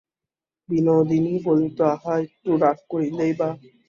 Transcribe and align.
বিনোদিনী 0.69 1.33
বলিত, 1.45 1.79
আহা, 1.91 2.13
একটু 2.25 2.51
রাগ 2.57 2.77
করিলই 2.89 3.31
বা। 3.39 3.49